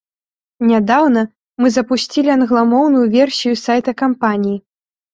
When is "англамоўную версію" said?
2.39-3.63